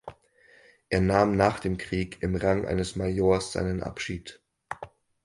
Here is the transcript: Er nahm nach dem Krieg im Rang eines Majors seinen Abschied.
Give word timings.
Er 0.89 0.99
nahm 0.99 1.37
nach 1.37 1.59
dem 1.59 1.77
Krieg 1.77 2.23
im 2.23 2.35
Rang 2.35 2.65
eines 2.65 2.95
Majors 2.95 3.51
seinen 3.51 3.83
Abschied. 3.83 4.41